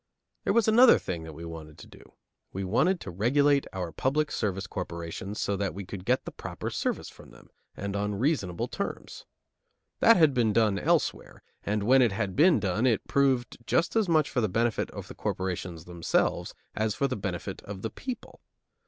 There 0.45 0.53
was 0.53 0.67
another 0.67 0.97
thing 0.97 1.25
that 1.25 1.33
we 1.35 1.45
wanted 1.45 1.77
to 1.77 1.85
do: 1.85 2.13
We 2.51 2.63
wanted 2.63 2.99
to 3.01 3.11
regulate 3.11 3.67
our 3.71 3.91
public 3.91 4.31
service 4.31 4.65
corporations 4.65 5.39
so 5.39 5.55
that 5.55 5.75
we 5.75 5.85
could 5.85 6.05
get 6.05 6.25
the 6.25 6.31
proper 6.31 6.71
service 6.71 7.07
from 7.07 7.29
them, 7.29 7.51
and 7.77 7.95
on 7.95 8.15
reasonable 8.15 8.67
terms. 8.67 9.27
That 9.99 10.17
had 10.17 10.33
been 10.33 10.53
done 10.53 10.79
elsewhere, 10.79 11.43
and 11.63 11.83
where 11.83 12.01
it 12.01 12.13
had 12.13 12.35
been 12.35 12.59
done 12.59 12.87
it 12.87 13.01
had 13.01 13.07
proved 13.09 13.57
just 13.67 13.95
as 13.95 14.09
much 14.09 14.31
for 14.31 14.41
the 14.41 14.49
benefit 14.49 14.89
of 14.89 15.07
the 15.07 15.13
corporations 15.13 15.85
themselves 15.85 16.55
as 16.75 16.95
for 16.95 17.07
the 17.07 17.15
benefit 17.15 17.61
of 17.61 17.83
the 17.83 17.91
people. 17.91 18.41